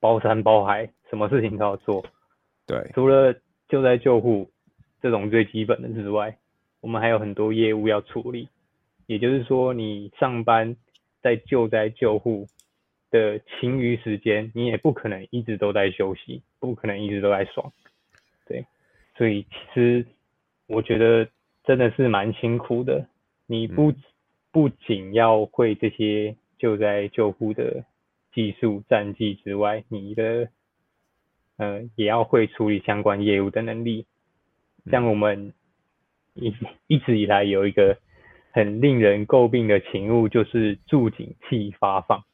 [0.00, 2.04] 包山包海，什么事情都要做。
[2.66, 3.34] 对，除了
[3.68, 4.50] 救灾救护
[5.00, 6.36] 这种最基本的之外，
[6.80, 8.48] 我们还有很多业务要处理。
[9.06, 10.76] 也就是说，你上班
[11.22, 12.46] 在救灾救护
[13.14, 17.72] 的勤余时间，你也不可能一直都在休息，不可能一直都在爽。
[18.46, 18.66] 对，
[19.16, 20.04] 所以其实
[20.66, 21.28] 我觉得。
[21.66, 23.08] 真的是蛮辛苦的，
[23.46, 23.94] 你不
[24.52, 27.86] 不仅要会这些救灾救护的
[28.34, 30.50] 技术战绩之外，你的
[31.56, 34.04] 呃也要会处理相关业务的能力。
[34.90, 35.54] 像我们
[36.34, 36.54] 一
[36.86, 37.96] 一直以来有一个
[38.52, 42.24] 很令人诟病的勤务，就是助警器发放，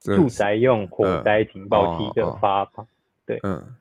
[0.00, 2.86] 住宅用火灾警报器的发放。
[3.24, 3.76] 对，嗯，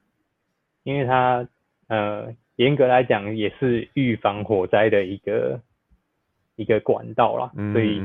[0.84, 1.48] 因为它
[1.88, 2.34] 呃。
[2.58, 5.60] 严格来讲，也是预防火灾的一个
[6.56, 8.02] 一个管道啦，嗯，所以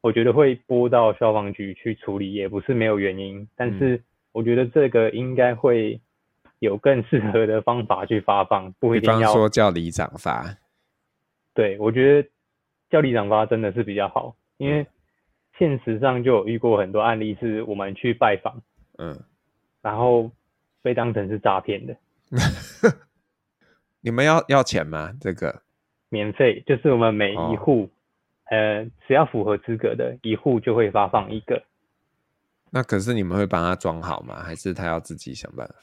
[0.00, 3.48] 我觉得会拨到消防局去处理，也不是没有原因。
[3.56, 6.00] 但是我觉得这个应该会
[6.60, 10.46] 有更适合的方法去发放，不一定要说叫里长发。
[11.52, 12.28] 对，我觉得
[12.88, 14.86] 叫里长发真的是比较好，因为
[15.58, 18.62] 现实上就有遇过很多案例，是我们去拜访，
[18.98, 19.18] 嗯，
[19.82, 20.30] 然后
[20.82, 21.96] 被当成是诈骗的。
[24.00, 25.12] 你们要要钱吗？
[25.20, 25.62] 这个
[26.08, 27.90] 免费，就是我们每一户，哦，
[28.50, 31.62] 呃，只要符合资格的一户就会发放一个。
[32.70, 34.42] 那可是你们会帮他装好吗？
[34.42, 35.74] 还是他要自己想办法？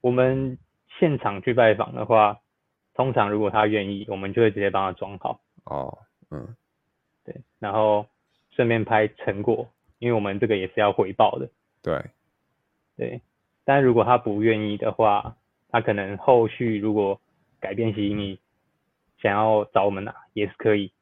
[0.00, 0.56] 我们
[0.98, 2.38] 现场去拜访的话，
[2.94, 5.40] 通常如果他愿意，我们就会直接帮他装好。
[5.64, 5.98] 哦，
[6.30, 6.54] 嗯，
[7.24, 8.06] 对，然后
[8.54, 11.50] 顺便拍成果，因为我们这个也是要回报的。
[11.82, 12.04] 对，
[12.96, 13.20] 对，
[13.64, 15.36] 但如果他不愿意的话，
[15.70, 17.20] 他可能后续如果
[17.60, 18.38] 改变心意，
[19.18, 20.92] 想要找我们拿也是可以，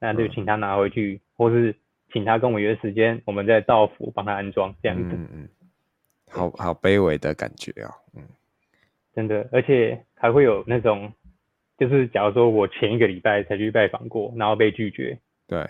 [0.00, 1.74] 那就请他拿回去，嗯、或是
[2.12, 5.16] 请他跟我约时间，我们再到府帮他安装这样子。
[5.16, 5.48] 嗯嗯，
[6.30, 8.22] 好好卑微的感觉哦，嗯，
[9.14, 11.12] 真的，而且还会有那种，
[11.78, 15.66] 就是假如说我前一个礼拜才去拜访过，然后被拒绝，对，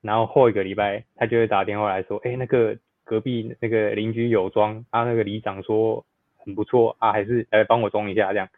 [0.00, 6.04] 然后后一个礼拜他就会打电话来说，哎、欸，那个隔壁那个邻居有装，啊，那个里长说
[6.36, 8.48] 很不错啊，还是来帮我装一下这样。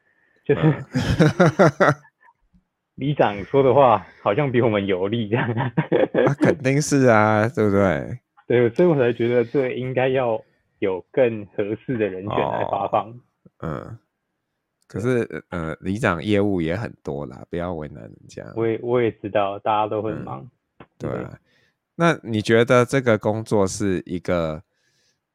[0.45, 0.61] 就是
[2.97, 5.49] 里长说的话，好像比我们有利这样。
[5.51, 5.73] 啊，
[6.41, 8.19] 肯定是啊，对不对？
[8.47, 10.43] 对，所以我才觉得这应该要
[10.81, 13.09] 有更合适的人选来发放。
[13.11, 13.17] 哦、
[13.61, 13.99] 嗯，
[14.89, 18.45] 可是呃，里长业务也很多啦，不要为难人家。
[18.57, 20.41] 我也我也知道，大家都很忙。
[20.41, 20.51] 嗯、
[21.01, 21.27] 对，对，
[21.97, 24.63] 那你觉得这个工作是一个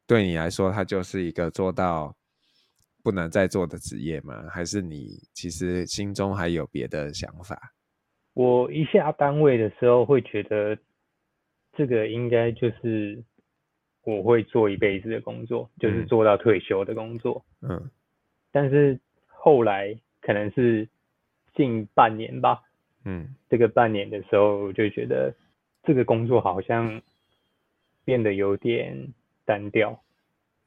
[0.08, 2.15] 对你来说，它就是一个做到
[3.04, 4.45] 不能再做的职业吗？
[4.49, 7.73] 还是你其实心中还有别的想法？
[8.34, 10.78] 我一下单位的时候会觉得，
[11.73, 13.23] 这个应该就是
[14.04, 17.45] 我会做一辈子的工作，嗯，就是做到退休的工作。
[17.62, 17.89] 嗯。
[18.51, 20.88] 但是后来可能是
[21.56, 22.62] 近半年吧，
[23.04, 25.34] 嗯，这个半年的时候我就觉得
[25.86, 27.02] 这个工作好像
[28.04, 29.13] 变得有点
[29.45, 30.00] 单调，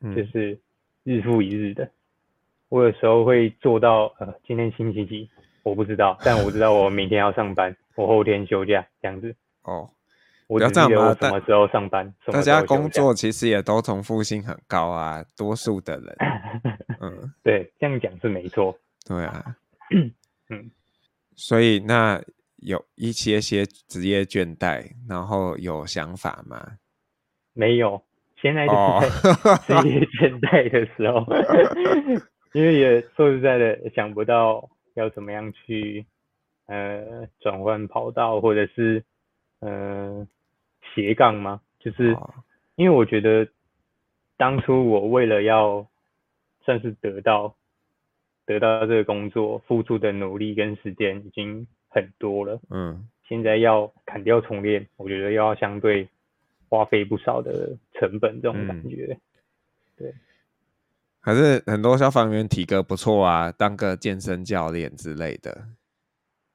[0.01, 0.59] 嗯，就是
[1.05, 1.91] 日复一日的。
[2.69, 5.31] 我有时候会做到，呃，今天星期几，
[5.63, 9.35] 我不知道，但我知道我明天要上班，我后天休假这样子。
[9.63, 9.91] 哦，
[10.47, 16.17] 我只记得我什么时候上班，大家工作其实也都重复性很高啊，多数的人。
[17.01, 18.79] 嗯，对，这样讲是没错。
[19.07, 19.57] 对啊，
[20.51, 20.71] 嗯，
[21.37, 22.23] 所以那
[22.59, 26.79] 有一些些职业倦怠，然后有想法吗？
[27.55, 28.03] 没有，
[28.41, 31.27] 现在就是在 职业倦怠的时候，哦、
[32.55, 36.07] 因为也说实在的，想不到要怎么样去
[36.67, 39.05] 呃转换跑道，或者是
[39.61, 40.27] 呃
[40.95, 41.61] 斜杠吗？
[41.79, 42.17] 就是
[42.77, 43.49] 因为我觉得
[44.37, 45.89] 当初我为了要
[46.65, 47.57] 算是得到
[48.47, 52.61] 得到这个工作，付出的努力跟时间已经很多了。
[52.71, 56.09] 嗯，现在要砍掉重练，我觉得又要相对。
[56.71, 59.21] 花费不少的成本，这种感觉，嗯、
[59.97, 60.15] 对。
[61.19, 65.65] 还是很多消防员体格不错啊，当个健身教练之类的。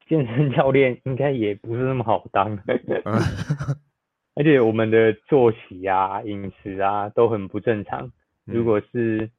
[0.08, 2.56] 健身教练应该也不是那么好当，
[4.38, 8.12] 而且我们的作息啊、饮食啊都很不正常。
[8.46, 9.32] 如果是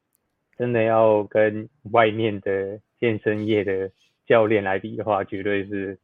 [0.59, 3.93] 真的要跟外面的健身业的
[4.27, 5.99] 教练来比的话，绝对是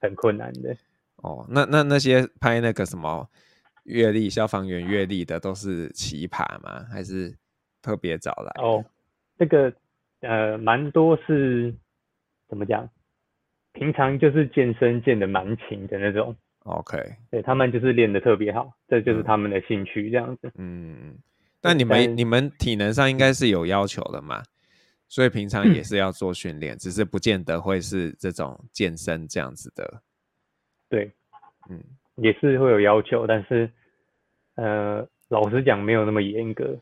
[0.00, 0.76] 很困难的。
[1.16, 3.28] 哦，那那那些拍那个什么？
[3.84, 6.84] 阅历消防员阅历的都是奇葩吗？
[6.92, 7.34] 还是
[7.80, 8.62] 特别找来？
[8.62, 8.84] 哦，
[9.38, 9.72] 这个
[10.20, 11.74] 呃，蛮多是
[12.46, 12.88] 怎么讲？
[13.72, 16.36] 平常就是健身健的蛮勤的那种。
[16.64, 16.98] OK，
[17.30, 20.52] 对，他们就是练的特别好，这就是他们的兴趣这样子。
[20.56, 21.16] 嗯，
[21.62, 24.42] 那你们你们体能上应该是有要求的嘛？
[25.10, 30.02] 所以平常也是要做训练，只是不见得会是这种健身这样子的。
[30.88, 31.12] 对，
[31.68, 31.78] 嗯。
[32.16, 33.70] 也是会有要求，但是，
[34.56, 36.78] 呃，老实讲没有那么严格。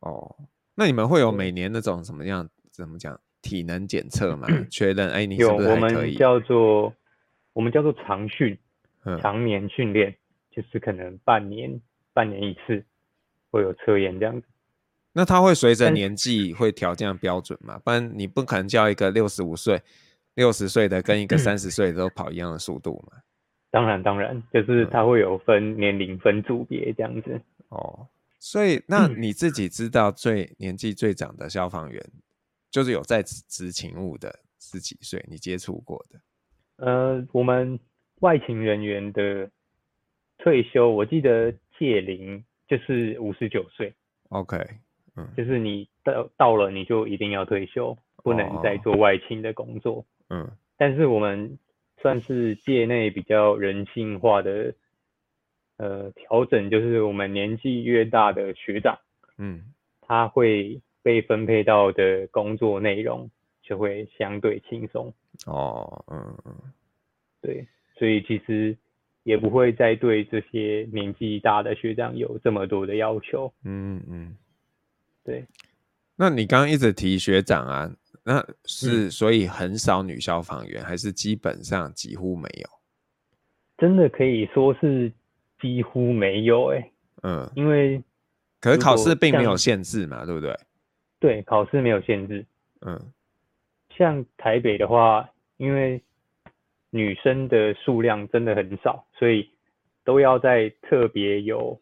[0.00, 0.34] 哦，
[0.74, 2.48] 那你们会有每年那种什么样？
[2.70, 3.20] 怎么讲？
[3.42, 4.48] 体能检测吗？
[4.70, 5.36] 确认，哎，你？
[5.36, 6.94] 有，我们叫做
[7.52, 8.56] 我们叫做长训，
[9.20, 10.16] 常年训练，
[10.50, 11.78] 就是可能半年
[12.14, 12.82] 半年一次
[13.50, 14.46] 会有测验这样子。
[15.12, 17.80] 那他会随着年纪会调这样标准吗？
[17.84, 19.82] 不然你不可能叫一个六十五岁、
[20.34, 23.18] 六十岁的跟一个三十岁的都跑一样的速度嘛？
[23.70, 27.30] 当然，当然，就是他会有分年龄、分组别这样子。
[27.32, 27.42] 嗯。
[27.68, 28.06] 哦，
[28.38, 32.02] 所以那你自己知道最年纪最长的消防员，
[32.70, 35.22] 就是有在执勤务的是几岁？
[35.28, 36.20] 你接触过的？
[36.86, 37.78] 呃，我们
[38.20, 39.50] 外勤人员的
[40.38, 43.92] 退休，我记得届龄就是五十九岁。
[44.30, 44.56] OK，
[45.18, 50.04] 嗯，就是你到到了你就一定要退休，不能再做外勤的工作。
[50.30, 51.58] 嗯，但是我们。
[52.00, 54.72] 算是界内比较人性化的
[55.78, 58.96] 呃调整，就是我们年纪越大的学长，
[59.36, 63.28] 嗯，他会被分配到的工作内容
[63.64, 65.12] 就会相对轻松。
[65.44, 66.54] 哦，嗯嗯，
[67.42, 68.78] 对，所以其实
[69.24, 73.52] 也不会再对这些年纪大的学长有这么多的要求。
[73.64, 74.36] 嗯嗯，
[75.28, 75.44] 对。
[76.16, 77.90] 那你刚刚一直提学长啊？
[78.24, 82.68] 那是所以很少女消防员，嗯，还是基本上几乎没有？
[83.76, 85.12] 真的可以说是
[85.60, 86.92] 几乎没有哎，欸。
[87.22, 88.02] 嗯，因为
[88.60, 90.54] 可是考试并没有限制嘛，对不对？
[91.20, 92.44] 对，考试没有限制。
[92.80, 93.12] 嗯，
[93.96, 96.02] 像台北的话，因为
[96.90, 99.50] 女生的数量真的很少，所以
[100.04, 101.80] 都要在特别有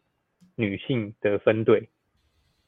[0.55, 1.89] 女性的分队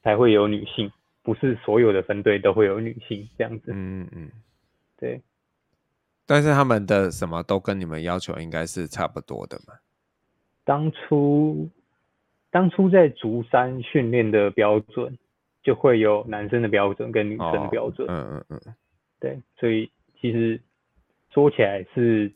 [0.03, 0.91] 才会有女性。
[1.21, 4.31] 不是所有的分队都会有女性这样子，嗯嗯，
[4.97, 5.21] 对。
[6.25, 9.75] 但是他们的什么都跟你们要求应该是差不多的嘛？
[10.63, 11.69] 当初
[12.49, 15.15] 当初在竹山训练的标准
[15.62, 18.75] 就会有男生的标准跟女生的标准，嗯嗯嗯，
[19.19, 19.39] 对。
[19.59, 20.59] 所以其实
[21.31, 22.31] 说起来是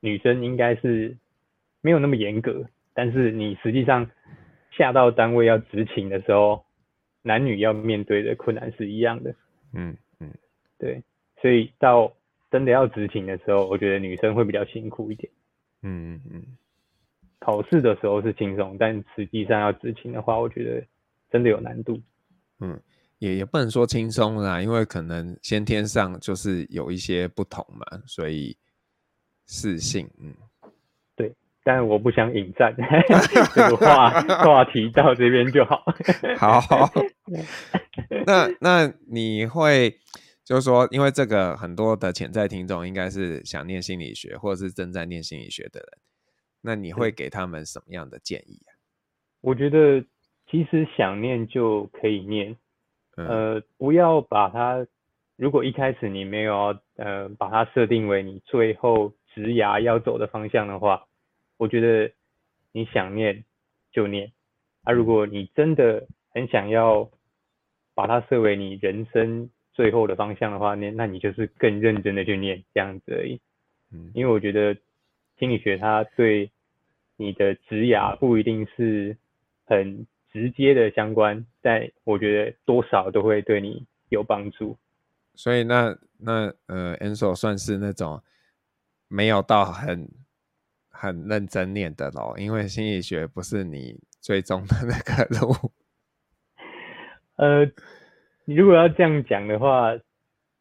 [0.00, 1.14] 女生应该是
[1.82, 4.08] 没有那么严格，但是你实际上
[4.70, 6.64] 下到单位要执勤的时候。
[7.26, 9.34] 男女要面对的困难是一样的，
[9.74, 10.32] 嗯嗯，
[10.78, 11.02] 对，
[11.42, 12.12] 所以到
[12.52, 15.28] 真的要执勤的时候，我觉得女生会比较辛苦一点，
[15.82, 16.40] 嗯嗯，
[17.40, 20.86] 考试的时候是轻松，但实际上要执勤的话，我觉得
[21.32, 22.00] 真的有难度，
[22.60, 22.80] 嗯，
[23.18, 28.56] 也也不能说轻松啦，因为可能先天上就是有一些不同嘛，所以
[29.46, 30.32] 适性，嗯。
[31.68, 32.72] 但我不想引战，
[33.52, 34.08] 这个话
[34.44, 35.82] 话题到这边就好。
[36.38, 36.60] 好，
[38.26, 39.98] 那那你会
[40.44, 45.88] 就是说，因为这个很多的潜在听众应该是想念心理学，或者是正在念心理学的人，
[46.62, 48.74] 那你会给他们什么样的建议啊？
[49.40, 50.04] 我觉得
[50.50, 52.56] 其实想念就可以念，
[53.16, 54.86] 嗯、呃，不要把它，
[55.36, 61.06] 如果一开始你没有呃把它设定为你最后职涯要走的方向的话。
[61.58, 62.12] 我觉得
[62.72, 63.42] 你想念
[63.90, 64.30] 就念，
[64.82, 67.10] 啊，如果你真的很想要
[67.96, 73.40] 把它设为你人生最后的方向的话，那那你就是更认真的去念这样子而已。
[73.90, 74.76] 嗯，因为我觉得
[75.38, 76.50] 心理学它对
[77.16, 79.16] 你的职涯不一定是
[79.64, 84.76] 很直接的相关，但我觉得多少都会对你有帮助。
[85.34, 88.22] 所以那那呃，Ansel 算是那种
[89.08, 90.06] 没有到很
[90.90, 95.72] 很认真念的咯，因为心理学不是你最终的那个路。
[97.36, 97.64] 呃，
[98.44, 99.98] 你如果要这样讲的话，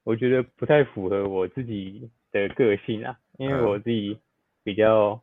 [0.03, 4.17] 我觉得不太符合我自己的个性啊，因为我自己
[4.63, 5.21] 比较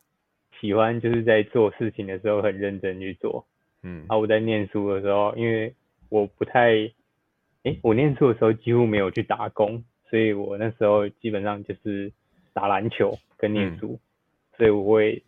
[0.61, 3.47] 喜欢就是在做事情的时候很认真去做。
[3.83, 5.75] 嗯，啊我在念书的时候，因为
[6.09, 6.71] 我不太，
[7.65, 12.13] 诶，我念书的时候几乎没有去打工，所以我那时候基本上就是
[12.53, 15.23] 打篮球跟念书，嗯，所以我会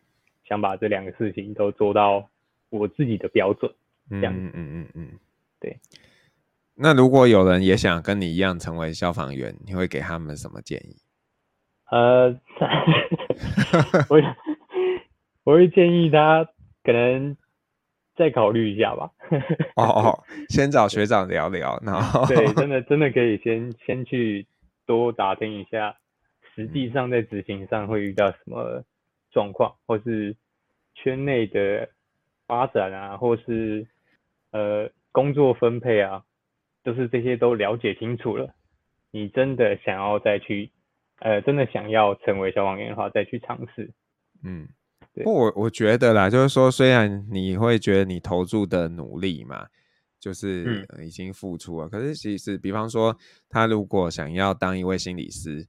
[0.44, 2.28] 想把这两个事情都做到
[2.70, 3.72] 我自己的标准，
[4.08, 4.32] 这样。
[4.34, 5.08] 嗯嗯嗯嗯，
[5.60, 5.76] 对。
[6.76, 10.96] 那如果有人也想跟你一样成为消防员，你会给他们什么建议？
[11.90, 12.34] 呃，
[14.08, 14.20] 我
[15.44, 16.44] 我会建议他
[16.82, 17.36] 可能
[18.16, 19.10] 再考虑一下吧。
[19.76, 24.46] 哦哦， 先找学长聊聊，然后对，真的真的可以先先去
[24.86, 25.94] 多打听一下，
[26.56, 28.82] 实际上在执行上会遇到什么
[29.30, 30.34] 状况，或是
[30.94, 31.88] 圈内的
[32.48, 33.86] 发展啊，或是
[34.50, 36.24] 呃工作分配啊。
[36.84, 38.54] 就是这些都了解清楚了，
[39.10, 40.70] 你真的想要再去，
[41.20, 43.90] 呃，真的想要成为消防员的话，再去尝试。
[44.42, 44.68] 嗯，
[45.24, 49.66] 不，我我觉得啦，就是说，虽然你会觉得你投注的努力嘛，
[50.20, 53.16] 就是已经付出了，嗯、可是其实，比方说，
[53.48, 55.66] 他如果想要当一位心理师，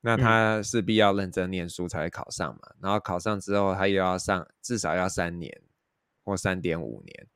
[0.00, 5.62] 那他势必要认真念书才会考上嘛，然后考上之后，他又要上至少要三年
[6.24, 7.28] 或三点五年。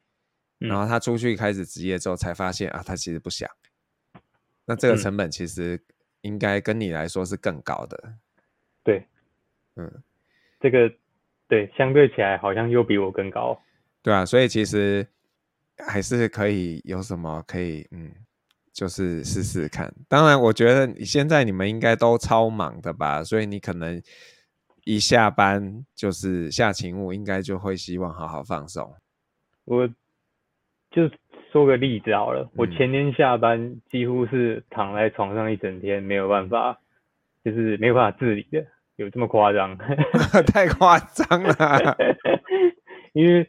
[0.58, 3.48] 然后他出去开始职业之后，才发现啊，他其实不想。
[4.64, 5.80] 那这个成本其实
[6.22, 8.14] 应该跟你来说是更高的。
[8.82, 9.06] 对，
[9.76, 10.02] 嗯，
[10.58, 10.92] 这个
[11.46, 13.58] 对，相对起来好像又比我更高。
[14.02, 15.06] 对啊，所以其实
[15.86, 18.12] 还是可以有什么可以，嗯，
[18.72, 19.94] 就是试试看。
[20.08, 24.02] 当然，我觉得现在你们应该都超忙的吧，所以你可能
[24.84, 28.92] 一下班就是下勤务，应该就会希望好好放松。
[29.64, 29.88] 我。
[30.90, 31.10] 就
[31.52, 36.78] 说个例子好了，嗯、我前天下班几乎是躺在床上一整天，没有办法，
[37.44, 38.66] 就是没有办法自理的，
[38.96, 39.76] 有这么夸张？
[40.52, 41.96] 太夸张了！
[43.12, 43.46] 因为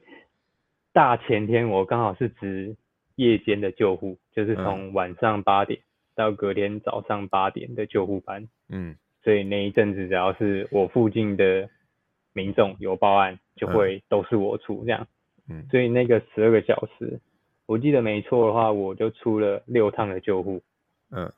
[0.91, 2.75] 大前天我刚好是值
[3.15, 5.79] 夜间的救护，就是从晚上八点
[6.15, 11.69] 到隔天早上八点的救护班，嗯，所以那一阵子只要是我附近的
[12.33, 15.07] 民众有报案，就会都是我出这样，
[15.49, 17.19] 嗯，所以那个十二个小时。
[17.69, 20.59] 我记得没错的话，我就出了六趟的救护，
[21.11, 21.31] 嗯，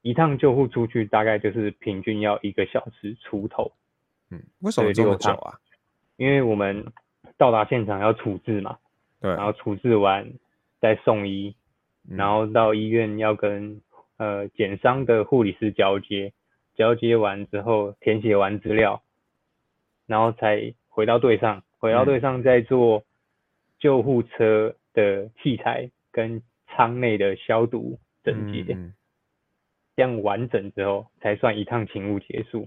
[0.00, 3.70] 一趟救护出去大概就是平均要一个小时出头，
[4.30, 5.60] 嗯，为什么这么久啊？
[6.16, 6.86] 因为我们
[7.36, 8.78] 到达现场要处置嘛，
[9.20, 10.32] 对，然后处置完
[10.80, 11.54] 再送医，
[12.08, 13.82] 然后到医院要跟
[14.16, 16.32] 呃检伤的护理师交接，
[16.76, 19.02] 交接完之后填写完资料，
[20.06, 23.04] 然后才回到队上，回到队上再坐
[23.78, 24.74] 救护车。
[24.98, 28.76] 的器材跟舱内的消毒整洁，
[29.94, 32.66] 这样完整之后才算一趟勤务结束。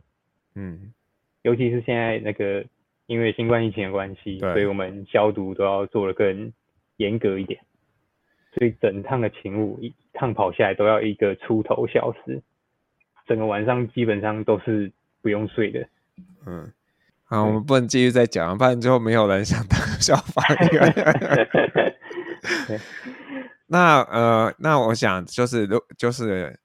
[0.55, 0.93] 嗯，
[1.41, 2.65] 尤其是现在那个
[3.05, 6.53] 因为新冠疫情的关系，所以我们消毒都要做的更
[6.95, 7.59] 严格一点，
[8.53, 12.41] 所以整趟的勤务一趟跑下来都要一个出头小时，
[13.27, 14.89] 整个晚上基本上都是
[15.21, 15.85] 不用睡的。
[16.45, 16.71] 嗯。
[17.27, 20.93] 啊，我们不能继续再讲，不然最后没有人想当消防员。
[23.67, 26.59] 那呃，那我想就是，如就是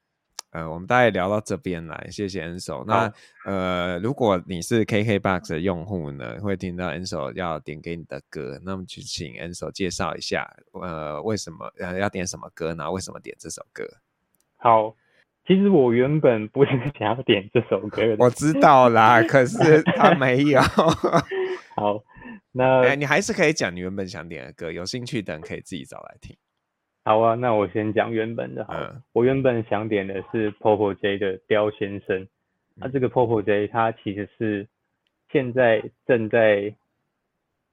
[0.50, 2.84] 呃，我们大概聊到这边来，谢谢 Ansel。
[2.86, 3.12] 那
[3.44, 12.90] 呃，如果你是 KKBOX 的用户呢，会听到 Ansel 要点给你的歌，那么就请 Ansel 介绍一下，呃，为什么呃要点什么歌呢？
[12.90, 13.84] 为什么点这首歌？
[14.56, 14.94] 好。
[15.48, 20.60] 其实我原本不是想要点这首歌的，我知道啦， 可是他没有。
[21.74, 22.02] 好，
[22.52, 26.36] 那、欸、你还是可以讲你原本想点的歌，有兴趣的人可以自己找来听。
[27.04, 28.74] 好啊，那我先讲原本的好。
[28.74, 32.20] 嗯，我原本想点的是 Popo J 的《刁先生》。
[32.74, 34.66] 那这个 Popo J 他其实是
[35.30, 36.74] 现在正在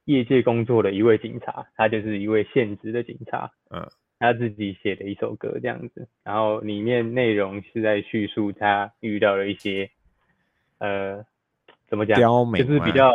[0.06, 3.52] 业界工作的一位警察，他就是一位现职的警察。
[3.70, 3.90] 嗯。
[4.20, 9.90] 他自己写的一首歌这样子，然后里面内容是在叙述他遇到了一些，
[10.78, 11.26] 呃，
[11.90, 12.18] 怎么讲，
[12.56, 13.12] 就是比较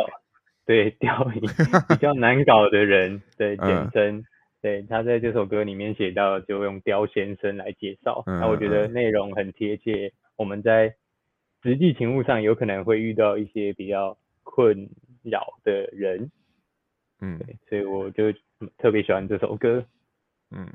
[0.69, 1.41] 对 刁民
[1.87, 4.23] 比较难搞的人，对简称，
[4.61, 10.93] 对他在这首歌里面写到，就用刁先生来介绍，那、嗯、我觉得内容很贴切我们在
[11.63, 14.91] 实际情务上有可能会遇到一些比较困
[15.23, 16.29] 扰的人，
[17.19, 18.31] 嗯，所以我就
[18.77, 19.83] 特别喜欢这首歌，
[20.51, 20.67] 嗯，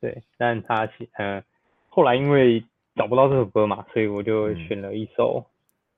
[0.00, 0.88] 对，但他
[1.18, 1.44] 呃
[1.90, 5.44] 后来因为找不到这首歌嘛，所以我就选了一首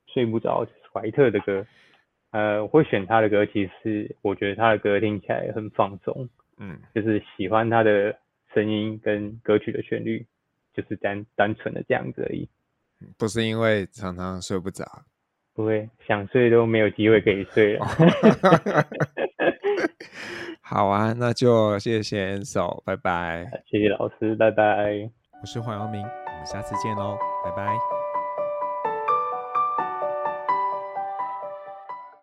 [0.08, 1.64] 睡不着，怀特的歌，
[2.35, 6.28] 呃，我会选他的歌，其实我觉得他的歌听起来很放松，
[6.59, 8.12] 嗯，就是喜欢他的
[8.53, 10.26] 声音跟歌曲的旋律，
[10.74, 12.49] 就是单单纯的这样子而已。
[13.16, 14.85] 不是因为常常睡不着，
[15.55, 17.87] 不会想睡都没有机会可以睡了。
[20.61, 23.49] 好啊，那就谢谢 Ansel，拜拜。
[23.70, 25.09] 谢谢老师，拜拜。
[25.41, 27.93] 我是黄耀明，我们下次见喽，拜拜。